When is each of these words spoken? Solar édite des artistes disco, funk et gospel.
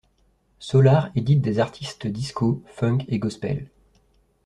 Solar 0.57 1.11
édite 1.15 1.41
des 1.41 1.59
artistes 1.59 2.07
disco, 2.07 2.63
funk 2.65 3.05
et 3.07 3.19
gospel. 3.19 3.69